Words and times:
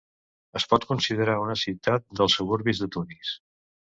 Es 0.59 0.63
pot 0.71 0.87
considerar 0.91 1.35
una 1.41 1.57
ciutat 1.65 2.07
dels 2.21 2.39
suburbis 2.39 2.83
de 2.85 2.91
Tunis. 2.97 3.37